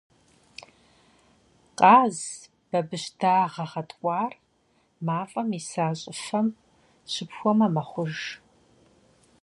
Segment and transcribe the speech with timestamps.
[1.77, 2.17] Къаз,
[2.69, 4.33] бабыщ дагъэ гъэткӀуар
[5.05, 6.47] мафӀэм иса щӀыфэм
[7.11, 8.15] щыпхуэмэ мэхъуж.